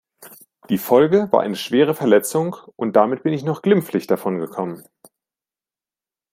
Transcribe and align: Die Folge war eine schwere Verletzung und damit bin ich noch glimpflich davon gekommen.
Die 0.71 0.79
Folge 0.79 1.31
war 1.31 1.41
eine 1.41 1.55
schwere 1.55 1.93
Verletzung 1.93 2.55
und 2.75 2.95
damit 2.95 3.21
bin 3.21 3.33
ich 3.33 3.43
noch 3.43 3.61
glimpflich 3.61 4.07
davon 4.07 4.39
gekommen. 4.39 4.83